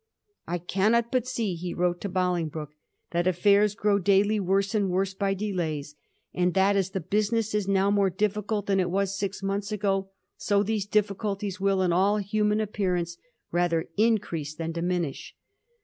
'I 0.47 0.57
cannot 0.57 1.11
but 1.11 1.27
see,' 1.27 1.53
he 1.53 1.75
wrote 1.75 2.01
to 2.01 2.09
Bolingbroke,' 2.09 2.71
that 3.11 3.27
affairs 3.27 3.75
grow 3.75 3.99
daily 3.99 4.39
worse 4.39 4.73
and 4.73 4.89
worse 4.89 5.13
by 5.13 5.35
delays, 5.35 5.93
and 6.33 6.55
that, 6.55 6.75
as 6.75 6.89
the 6.89 6.99
business 6.99 7.53
is 7.53 7.67
now 7.67 7.91
more 7.91 8.09
difficult 8.09 8.65
than 8.65 8.79
it 8.79 8.89
was 8.89 9.15
six 9.15 9.43
months 9.43 9.71
ago, 9.71 10.09
so 10.37 10.63
these 10.63 10.87
difficulties 10.87 11.59
will, 11.61 11.83
in 11.83 11.93
all 11.93 12.17
human 12.17 12.59
appearance, 12.59 13.17
rather 13.51 13.89
increase 13.95 14.55
than 14.55 14.71
diminish. 14.71 15.35